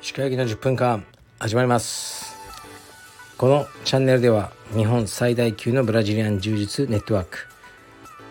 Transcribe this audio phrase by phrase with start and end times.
[0.00, 1.04] 石川行きの10分間
[1.40, 2.36] 始まります。
[3.36, 7.48] このチャンネルでは日本最大級のブラジリアン柔術ネットワーク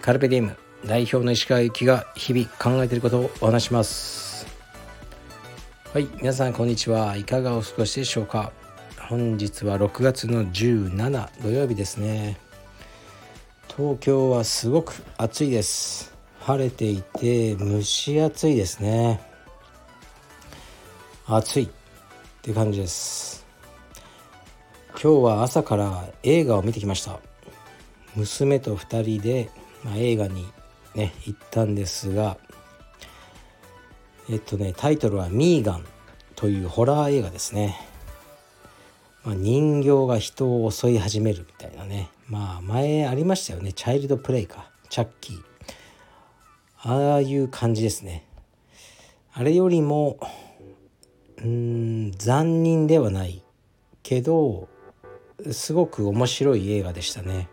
[0.01, 0.55] カルペディウム
[0.85, 4.47] 代表の石川行きが日々考えていることをお話します。
[5.91, 7.17] はい皆さんこんにちは。
[7.17, 8.53] いかがお過ごしでしょうか。
[9.09, 12.48] 本日は6月の17土曜日ですね。
[13.79, 16.13] 東京はすごく暑いです。
[16.41, 19.21] 晴れていて蒸し暑いですね。
[21.25, 21.69] 暑いっ
[22.41, 23.47] て感じです。
[25.01, 27.21] 今日は朝から映画を見てきました。
[28.17, 29.49] 娘と2人で、
[29.85, 30.45] まあ、映画に
[30.93, 32.35] ね行ったんですが
[34.29, 35.85] えっとねタイトルは「ミーガン」
[36.35, 37.79] というホラー映画ですね、
[39.23, 42.09] まあ、人形が人を襲い始めるみたいなね。
[42.27, 43.73] まあ前ありましたよね。
[43.73, 44.69] チャイルドプレイか。
[44.89, 45.41] チャッキー。
[46.81, 48.25] ああいう感じですね。
[49.33, 50.17] あれよりも
[51.43, 53.41] うん残忍ではない
[54.03, 54.67] けど
[55.51, 57.49] すごく面白い映画でしたね。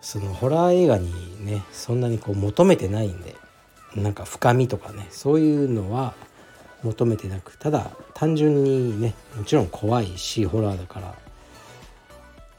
[0.00, 3.34] そのホラー映画にねそんなにこう求めてないんで
[3.96, 6.14] なんか深みとかねそういうのは
[6.82, 11.14] 求めてなくただ単純にねもちろん怖いしホラーだから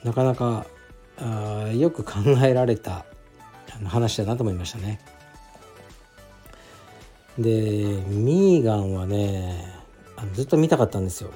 [0.03, 0.66] なかなか
[1.17, 3.06] あよく考えられた
[3.86, 5.00] 話だなと思いましたね。
[7.38, 7.52] で
[8.08, 9.73] ミーガンはね
[10.16, 11.31] あのずっと見たかったんですよ。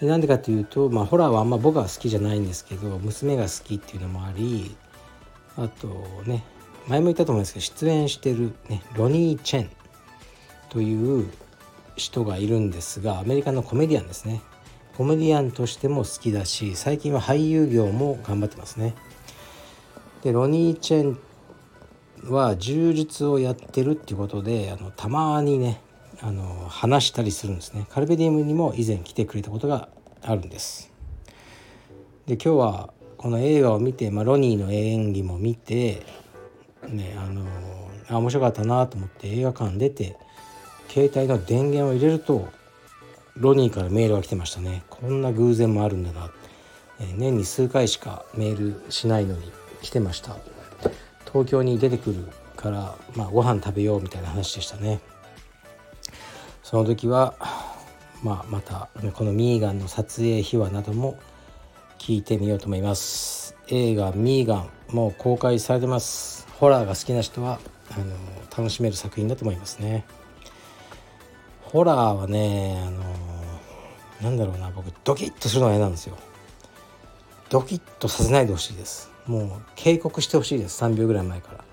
[0.00, 4.76] なんでかっていうと、まあ、ホラーはあんま僕は好きじゃないんですけど娘が好きっていうのもあり
[5.56, 5.88] あと
[6.26, 6.44] ね
[6.88, 9.70] 前も言ったと思うんですけど出演してる、ね、ロニー・チェン
[10.68, 11.30] という
[11.96, 14.42] 人がいるんですがアメリカのコメディアンですね。
[14.96, 18.94] コメディアンとしても好きだし最近は俳優業も頑張ってますね。
[20.22, 21.18] でロニー・チェン
[22.32, 25.80] は柔術をやってるっていうことであのたまにね
[26.20, 27.86] あの話したりするんですね。
[27.90, 29.88] カルベディウムにも以前来てくれたことが
[30.22, 30.92] あるんです。
[32.26, 36.02] で今日はこの映画を見て、まあ、ロニーの演技も見て
[36.88, 37.44] ねあの
[38.08, 40.16] あ面白かったなと思って映画館出て
[40.88, 42.48] 携帯の電源を入れると
[43.36, 44.84] ロニーからメールが来てましたね。
[44.88, 46.30] こんな偶然もあるんだな、
[47.00, 49.50] え年に数回しかメールしないのに
[49.82, 50.36] 来てました。
[51.32, 55.00] 東京に出てくるから、まあ、ご飯食べようみたいな話でしたね。
[56.62, 57.34] その時は、
[58.22, 61.18] まあ、またこのミーガンの撮影秘話なども
[61.98, 63.56] 聞いてみようと思います。
[63.68, 66.46] 映画「ミーガン」もう公開されてます。
[66.60, 67.58] ホラーが好きな人は
[67.90, 68.04] あの
[68.56, 70.04] 楽しめる作品だと思いますね。
[71.74, 73.02] ホラーはねあの
[74.22, 76.16] なんだろうな僕ドキッとするのが嫌なんですよ。
[77.50, 79.10] ドキッとさせないでほしいです。
[79.26, 80.84] もう警告してほしいです。
[80.84, 81.64] 3秒ぐらい前から。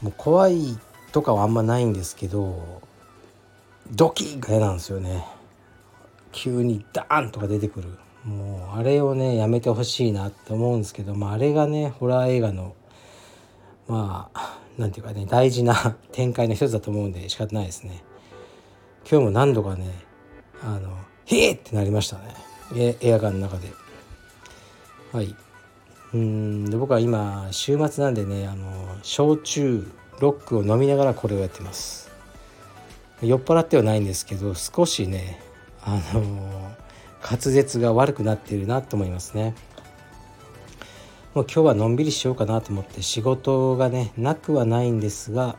[0.00, 0.78] もう怖い
[1.12, 2.80] とかはあんまないんですけど
[3.90, 5.26] ドキが嫌なんですよね。
[6.32, 7.98] 急にダーンとか出てくる。
[8.24, 12.74] もうあれをねやめてほしいなって思うんですけど、まあ、あれがねホラー映画の
[13.86, 15.74] まあなんていうかね大事な
[16.12, 18.02] 展開の一つだと思うんで仕方ないですね。
[19.08, 19.88] 今日も何度かね
[20.64, 20.90] あの
[21.26, 22.34] 「へえ!」ってなりましたね。
[22.74, 23.72] 映画館の中で。
[25.12, 25.34] はい。
[26.12, 29.86] うんで僕は今週末なんでねあの焼酎
[30.18, 32.10] ロックを飲みながらこれをやってます。
[33.22, 35.40] 酔っ払ってはないんですけど少しね
[35.82, 36.22] あの
[37.22, 39.54] 滑舌が悪くなっているなと思いますね。
[41.32, 45.54] もう今日はのんびりしようかなと思って仕事がねなくはないんですが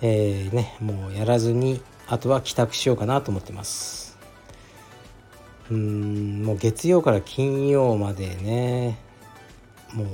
[0.00, 4.18] えー、ねもうやらずにあとは帰宅しようかなと思ってます。
[5.70, 8.98] うんもう月曜から金曜までね
[9.94, 10.06] もう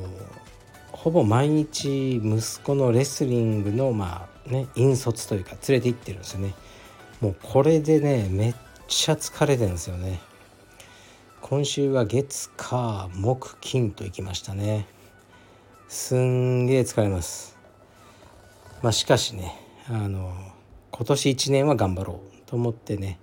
[0.93, 6.55] ほぼ毎日息子のレスリングのまあね引率というか連れて行ってるんですよね。
[7.21, 8.55] もうこれでねめっ
[8.87, 10.21] ちゃ疲れてるんですよね。
[11.41, 14.87] 今週は月火木金と行きましたね。
[15.89, 17.57] すんげえ疲れます。
[18.83, 19.55] まあしかしね
[19.89, 20.33] あの
[20.99, 23.21] 今年1年は頑張ろうと思ってね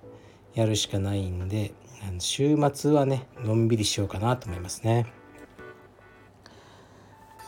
[0.54, 1.74] やるしかないんで
[2.20, 5.08] 週末はねのんびりしようかなと思いますね。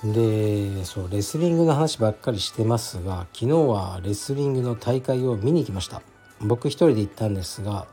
[0.03, 6.03] でそうレスリングの話ばっかりしてますが昨日はレスリングの大会を見に行きました
[6.39, 7.87] 僕一人で行ったんですが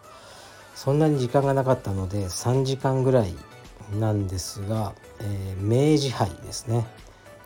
[0.75, 3.35] そんなに時間がなかったので3時間ぐらい
[3.99, 6.87] なんですが、えー、明治杯ですね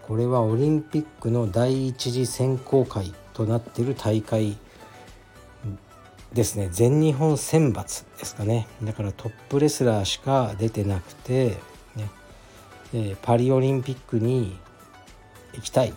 [0.03, 4.57] これはオリンピックの第一次選考会となっている大会
[6.33, 8.67] ですね全日本選抜ですかね。
[8.83, 11.57] だからトップレスラーしか出てなくて
[12.95, 14.57] え、パリオリンピックに
[15.53, 15.93] 行きたい、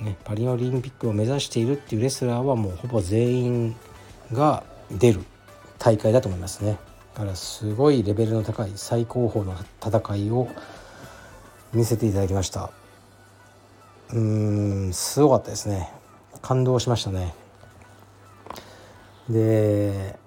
[0.00, 3.76] ね、パリオリンピックを目指しているっていうレスラーはもうほぼ全員
[4.32, 5.24] が出る
[5.78, 6.78] 大会だと思いますね。
[7.14, 10.48] だからすごいレベルの高い最高峰の戦いを
[11.72, 12.70] 見せていただきました。
[14.10, 15.92] うーんすごかったですね。
[16.42, 17.32] 感動しましたね。
[19.28, 20.18] で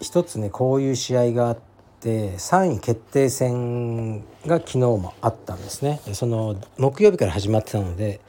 [0.00, 1.58] 一つねこういう試合があっ
[2.00, 8.20] て3位決定戦が昨日もあったんですねその木曜日から始まってたので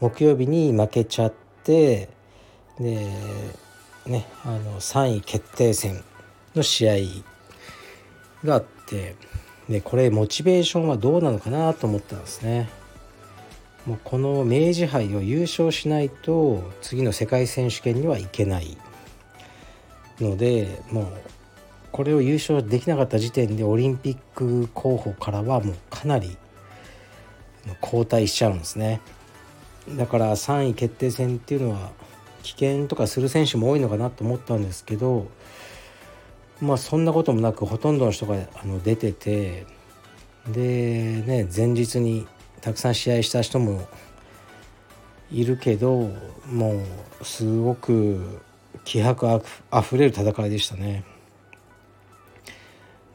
[0.00, 1.32] 木曜日に負けちゃっ
[1.64, 2.08] て
[2.78, 3.06] で
[4.06, 6.02] ねあの3位決定戦
[6.54, 6.94] の試合
[8.44, 9.16] があって
[9.68, 12.68] でこれモチベーションはどうなのかなと思ったんですね。
[13.84, 18.76] もうこの明治杯を優勝しないと次の世界選手権にはいけない
[20.20, 21.06] のでもう
[21.92, 26.36] これを優勝できなかった時点でオリンピック候補からはもうかなり
[27.80, 29.00] 後退しちゃうんですね。
[29.96, 31.90] だから3位決定戦っていうのは
[32.42, 35.28] 危険とかする選手も多いのかなと思ったんですけど
[36.60, 39.66] まあそんなこともなくほとんどの人があの出てて
[40.48, 42.26] でね前日に
[42.60, 43.86] たくさん試合した人も
[45.30, 46.10] いるけど
[46.46, 46.82] も
[47.20, 48.40] うすごく
[48.86, 51.04] 気迫あふれる戦いでしたね。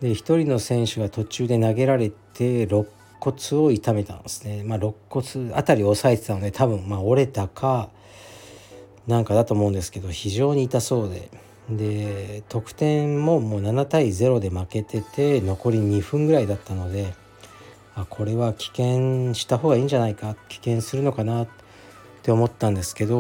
[0.02, 2.88] で1人の選手が途中で投げられて肋
[3.20, 4.64] 骨を痛めたんですね。
[4.64, 7.90] まあ、肋骨あたりを押さえてたので多分まあ折れたか
[9.08, 11.30] なんかだと思うんですけど非常に痛そうで
[11.70, 17.14] で得点ももう7対0で負けてて残り2分ぐらいだったので
[17.96, 21.48] あこれは棄権した方がいいんじゃないか棄権するのかなっ
[22.24, 23.18] て思ったんですけど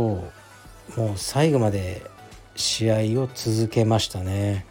[0.98, 2.02] もう最後まで
[2.62, 4.66] 試合を続けましたね。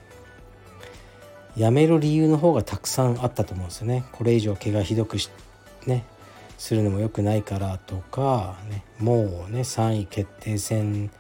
[1.57, 4.05] やめる理由の方がたくさんあったと思うんですよね。
[4.13, 5.29] これ以上怪我ひどくし
[5.87, 6.05] ね
[6.57, 11.11] するのも良くないからとか、ね、もうね3位決定戦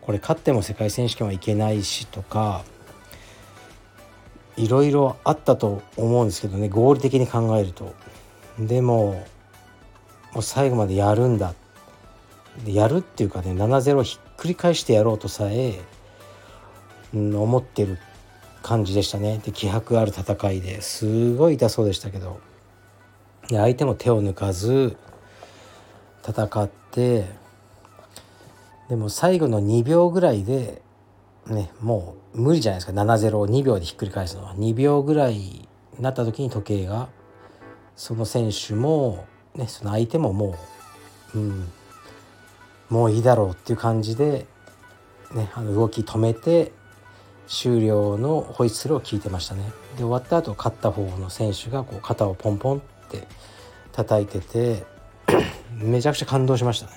[0.00, 2.62] これ勝っても世界選手権はいけないしとか
[4.56, 7.94] いろいろあったと思うんですけどね合理的に考えると。
[8.58, 9.24] でも
[10.32, 11.54] もう最後までやるんだ。
[12.66, 15.80] やるっていうかね7-0ひっくり返してやろうとさえ
[17.12, 17.98] 思ってる
[18.62, 19.40] 感じでしたね。
[19.44, 22.40] で気迫ある戦いですごい痛そうでしたけど。
[23.48, 24.96] で相手も手を抜かず
[26.26, 27.26] 戦って
[28.88, 30.80] でも最後の2秒ぐらいで
[31.48, 32.92] ねもう無理じゃないですか。
[32.92, 34.54] 7-0を2秒でひっくり返すのは。
[34.54, 35.68] 2秒ぐらいに
[35.98, 37.08] なった時に時計が
[37.96, 40.56] その選手も、ね、その相手もも
[41.34, 41.68] う、うん、
[42.88, 44.46] もういいだろうっていう感じで、
[45.34, 46.72] ね、あの動き止めて
[47.46, 49.62] 終了のホイッスルを聞いてましたね。
[49.96, 52.80] で終わった後勝った方の選手がこう肩をポンポンっ
[53.10, 53.26] て
[53.92, 54.84] 叩いてて
[55.76, 56.92] めちゃくちゃ感動しましたね。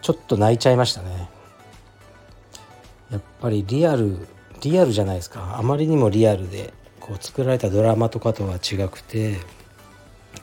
[0.00, 1.28] ちょっと泣いちゃいましたね。
[3.10, 4.26] やっぱりリアル
[4.60, 5.56] リアルじゃないですか。
[5.58, 6.72] あまりにもリアルで
[7.08, 9.38] こう作られたドラマとかとは違くて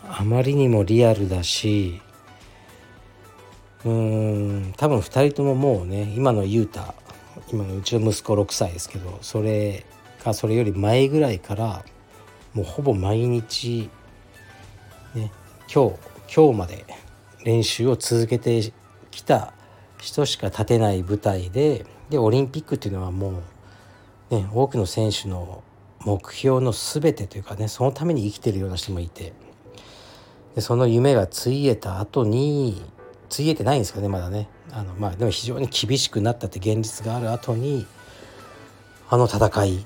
[0.07, 2.01] あまりにもリアルだし
[3.83, 3.91] うー
[4.69, 6.81] ん多分2人とももうね今の雄太
[7.51, 9.85] 今のうちの息子6歳ですけどそれ
[10.23, 11.85] かそれより前ぐらいから
[12.53, 13.89] もうほぼ毎日、
[15.13, 15.31] ね、
[15.71, 15.95] 今日
[16.33, 16.85] 今日まで
[17.43, 18.73] 練習を続けて
[19.11, 19.53] きた
[19.99, 23.41] 人しか立てない舞台ででオリンピックっていうのはも
[24.31, 25.63] う、ね、多くの選手の
[26.03, 29.33] 目標の全てというかねそのために生きてるような人もいて
[30.55, 32.81] でその夢がついえた後に
[33.29, 34.47] ついえてないんですかねまだね。
[34.71, 37.85] あのまあでも非常に厳しくなったって現実がある後に
[39.09, 39.85] あの戦い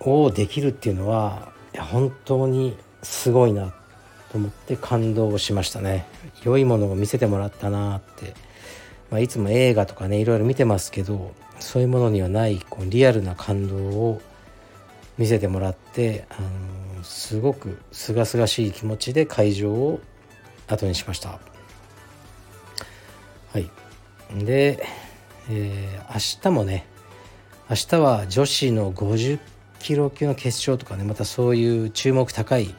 [0.00, 3.72] をできるっていうのは本当にすごいな
[4.30, 6.06] と思って感動しましたね。
[6.44, 8.34] 良いものを見せてもらったなって、
[9.10, 14.20] まあ、いつも映画とかねいろいろ見てますけどそういうものにはないこうリアルな感動を
[15.18, 20.00] 見せてもらってあのすごく清々しい気持ちで会場を
[20.68, 21.51] 後にしました。
[23.52, 23.70] はい、
[24.32, 24.82] で、
[25.50, 26.86] えー、明日もね
[27.68, 29.38] 明日は女子の50
[29.78, 32.74] キロ級の決勝とかねまたそういう注目高い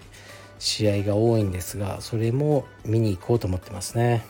[0.57, 4.25] 試合が多いんですがそれも見に行こうと思ってますね。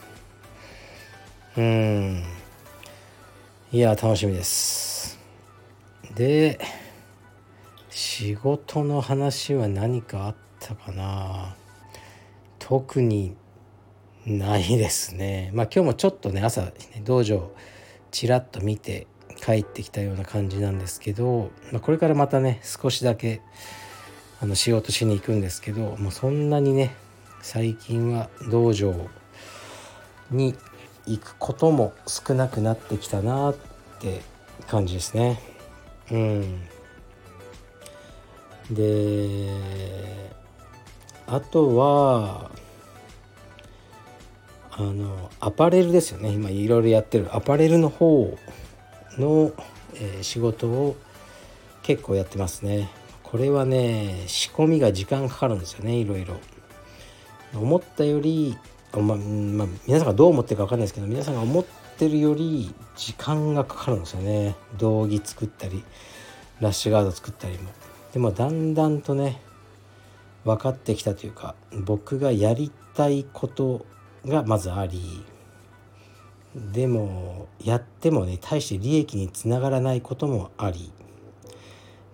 [1.55, 2.23] うん。
[3.71, 5.19] いや楽しみです。
[6.15, 6.59] で
[7.89, 11.55] 仕事の話は何かあったかな。
[12.59, 13.35] 特に
[14.25, 15.51] ないですね。
[15.53, 17.51] まあ今日もちょっとね朝、ね、道場
[18.11, 19.07] ちらっと見て
[19.41, 23.41] 帰ってきたような感じなんですけど、まあ、これからまたね少しだけ
[24.41, 26.95] あの仕事しに行くんですけどもうそんなにね
[27.41, 28.93] 最近は道場
[30.31, 30.55] に
[31.05, 33.55] 行くことも少なくなってきたなっ
[33.99, 34.21] て
[34.67, 35.41] 感じですね。
[36.11, 36.61] うん。
[38.71, 39.51] で
[41.27, 42.52] あとは
[44.75, 46.29] あのアパレルですよね。
[46.29, 47.35] 今いろいろやってる。
[47.35, 48.37] アパレルの方
[49.17, 49.51] の、
[49.95, 50.95] えー、仕事を
[51.83, 52.89] 結構やってますね。
[53.21, 55.95] これはね仕込みが時間かかるんですよね。
[55.95, 56.37] いろいろ。
[57.53, 58.57] 思ったより
[58.93, 61.65] ま、まあ、皆さんがどう思ってるか分かんないですけど皆さんが思っ
[61.97, 64.55] てるより時間がかかるんですよね。
[64.77, 65.83] 道着作ったり
[66.59, 67.71] ラッシュガード作ったりも。
[68.11, 69.41] でもだんだんとね
[70.45, 73.85] 分かってきたというか僕がやりたいこと
[74.25, 75.23] がまずあり
[76.55, 80.91] でもやってもね大して利益につながらないこともあり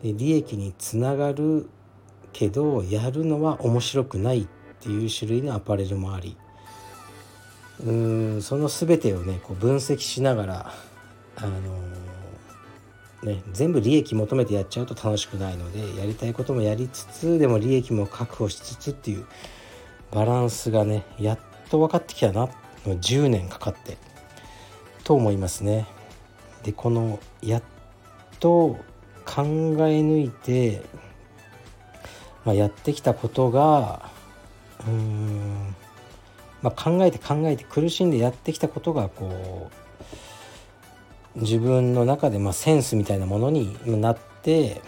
[0.02, 1.70] で利益につながる
[2.32, 4.48] けどやるのは面白くないっ
[4.80, 6.38] ていう種類のアパレルもあり
[7.82, 10.74] うーんその全てをねこう分析しながら
[11.36, 19.26] あのー、ね、全部利益求めてやっちゃうと楽しくないのでやりたいこともやりつつでも利益も確保しつつっていう
[20.12, 21.40] バランスがねやっ
[21.70, 22.50] と分かってきたな
[22.86, 23.98] 10年かかって
[25.04, 25.88] と思いますね。
[26.64, 27.64] でこのやっ
[28.40, 28.78] と
[29.26, 30.82] 考え抜いて、
[32.46, 34.10] まあ、やってきたことが
[34.82, 35.76] うーん、
[36.62, 39.70] まあ、考えて考えて苦しんでやってきたことがこ
[41.36, 44.82] う自分の中でまあセンスみたいなものになって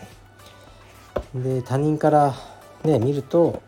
[1.36, 2.36] で他人から
[2.84, 3.62] ね見ると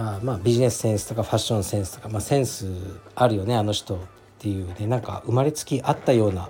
[0.00, 2.66] あまあビジネスセンスとかファッションセンスとか、まあ、センス
[3.14, 3.98] あるよねあの人っ
[4.38, 4.68] ていう。
[4.78, 6.48] ねなんか生まれつきあったような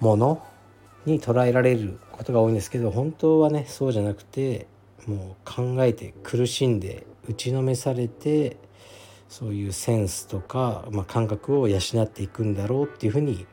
[0.00, 0.42] もの
[1.04, 4.66] に捉えられることが多いんですけど本当はねそうじゃなくて
[5.06, 8.56] もう考えて苦しんで打ちのめされて
[9.28, 13.46] そういうセンスとか、まあ、感覚を養っていくんだろうっていうふうに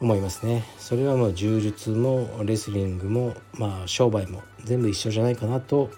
[0.00, 0.64] 思いますね。
[0.78, 5.90] それはもう柔術もレスリングもまあ商売も全部一緒じゃないかなと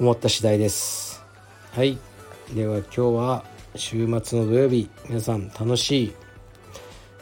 [0.00, 1.22] 思った次第です。
[1.72, 1.98] はい。
[2.54, 3.44] では今日は
[3.76, 6.12] 週末の土曜日皆さん楽しい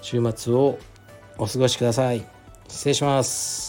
[0.01, 0.79] 週末を
[1.37, 2.25] お過ごしください。
[2.69, 3.68] 失礼します。